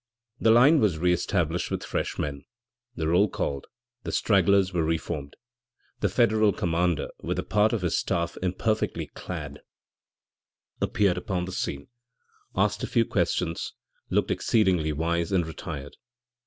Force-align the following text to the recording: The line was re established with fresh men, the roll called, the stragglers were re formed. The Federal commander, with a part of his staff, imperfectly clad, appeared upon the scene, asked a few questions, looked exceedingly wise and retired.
The 0.39 0.49
line 0.49 0.79
was 0.79 0.97
re 0.97 1.13
established 1.13 1.69
with 1.69 1.83
fresh 1.83 2.17
men, 2.17 2.45
the 2.95 3.07
roll 3.07 3.29
called, 3.29 3.67
the 4.01 4.11
stragglers 4.11 4.73
were 4.73 4.83
re 4.83 4.97
formed. 4.97 5.35
The 5.99 6.09
Federal 6.09 6.53
commander, 6.53 7.09
with 7.21 7.37
a 7.37 7.43
part 7.43 7.71
of 7.71 7.83
his 7.83 7.99
staff, 7.99 8.35
imperfectly 8.41 9.11
clad, 9.13 9.59
appeared 10.81 11.19
upon 11.19 11.45
the 11.45 11.51
scene, 11.51 11.85
asked 12.55 12.81
a 12.81 12.87
few 12.87 13.05
questions, 13.05 13.73
looked 14.09 14.31
exceedingly 14.31 14.91
wise 14.91 15.31
and 15.31 15.45
retired. 15.45 15.97